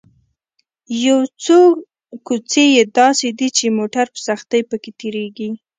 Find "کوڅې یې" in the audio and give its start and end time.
2.27-2.83